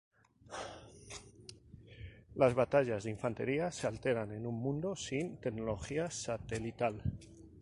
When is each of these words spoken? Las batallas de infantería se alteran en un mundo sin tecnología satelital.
Las 2.33 2.55
batallas 2.55 3.03
de 3.03 3.11
infantería 3.11 3.69
se 3.69 3.85
alteran 3.85 4.31
en 4.31 4.47
un 4.47 4.55
mundo 4.59 4.95
sin 4.95 5.37
tecnología 5.39 6.09
satelital. 6.09 7.03